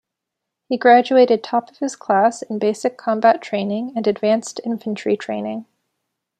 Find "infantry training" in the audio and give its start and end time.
4.65-5.67